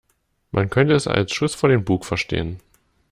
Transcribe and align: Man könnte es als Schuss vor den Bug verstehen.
Man 0.49 0.71
könnte 0.71 0.95
es 0.95 1.05
als 1.05 1.31
Schuss 1.31 1.53
vor 1.53 1.69
den 1.69 1.85
Bug 1.85 2.05
verstehen. 2.05 2.59